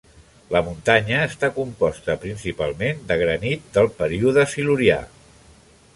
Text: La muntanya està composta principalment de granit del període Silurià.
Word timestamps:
La 0.53 0.61
muntanya 0.69 1.19
està 1.25 1.49
composta 1.57 2.15
principalment 2.25 3.05
de 3.13 3.19
granit 3.23 3.69
del 3.77 3.93
període 4.03 4.51
Silurià. 4.55 4.99